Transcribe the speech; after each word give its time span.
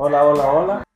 Hola, 0.00 0.22
hola, 0.22 0.52
hola. 0.52 0.87